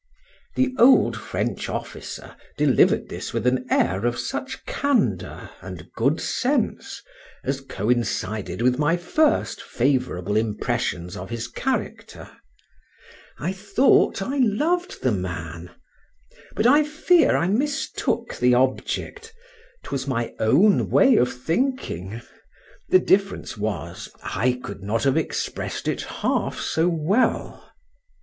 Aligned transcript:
The 0.55 0.73
old 0.79 1.15
French 1.15 1.69
officer 1.69 2.35
delivered 2.57 3.07
this 3.09 3.33
with 3.33 3.45
an 3.45 3.67
air 3.69 4.03
of 4.07 4.17
such 4.17 4.65
candour 4.65 5.51
and 5.61 5.91
good 5.93 6.19
sense, 6.19 7.03
as 7.43 7.61
coincided 7.61 8.63
with 8.63 8.79
my 8.79 8.97
first 8.97 9.61
favourable 9.61 10.35
impressions 10.35 11.15
of 11.15 11.29
his 11.29 11.47
character:—I 11.47 13.53
thought 13.53 14.23
I 14.23 14.39
loved 14.39 15.03
the 15.03 15.11
man; 15.11 15.69
but 16.55 16.65
I 16.65 16.83
fear 16.83 17.37
I 17.37 17.47
mistook 17.47 18.33
the 18.37 18.55
object;—'twas 18.55 20.07
my 20.07 20.33
own 20.39 20.89
way 20.89 21.15
of 21.17 21.31
thinking—the 21.31 22.99
difference 22.99 23.55
was, 23.55 24.09
I 24.23 24.59
could 24.63 24.81
not 24.81 25.03
have 25.03 25.15
expressed 25.15 25.87
it 25.87 26.01
half 26.01 26.59
so 26.59 26.89
well. 26.89 27.71